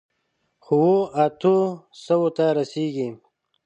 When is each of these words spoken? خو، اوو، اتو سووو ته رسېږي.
خو، 0.65 0.77
اوو، 0.83 0.99
اتو 1.23 1.55
سووو 2.03 2.29
ته 2.37 2.45
رسېږي. 2.57 3.09